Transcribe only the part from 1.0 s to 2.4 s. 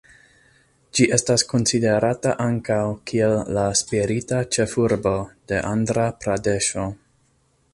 estas konsiderata